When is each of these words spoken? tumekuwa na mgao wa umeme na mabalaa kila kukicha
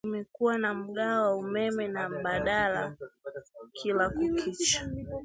tumekuwa 0.03 0.57
na 0.57 0.73
mgao 0.73 1.21
wa 1.23 1.35
umeme 1.35 1.87
na 1.87 2.09
mabalaa 2.09 2.95
kila 3.73 4.09
kukicha 4.09 4.89